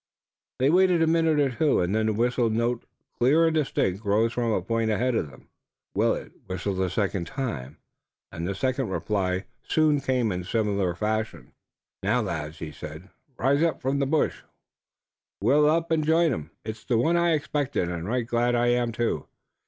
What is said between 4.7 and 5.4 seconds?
ahead of